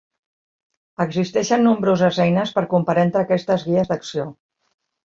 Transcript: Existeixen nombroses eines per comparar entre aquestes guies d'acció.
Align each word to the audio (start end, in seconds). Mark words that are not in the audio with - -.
Existeixen 1.05 1.67
nombroses 1.69 2.19
eines 2.25 2.57
per 2.57 2.65
comparar 2.75 3.07
entre 3.11 3.25
aquestes 3.29 3.71
guies 3.71 3.95
d'acció. 3.97 4.31